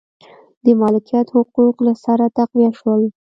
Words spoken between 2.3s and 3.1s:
تقویه شول.